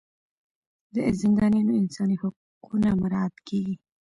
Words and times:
د 0.93 0.97
زندانیانو 1.21 1.79
انساني 1.81 2.15
حقونه 2.21 2.89
مراعات 3.01 3.35
کیږي. 3.47 3.75